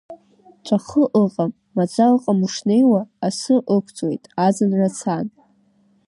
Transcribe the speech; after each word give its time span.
Ҵәахы 0.65 1.03
ыҟам, 1.23 1.51
маӡа 1.75 2.05
ыҟам 2.15 2.39
ушнеиуа, 2.45 3.01
асы 3.27 3.55
ықәҵуеит, 3.75 4.23
аӡынра 4.45 4.89
цан. 4.97 5.27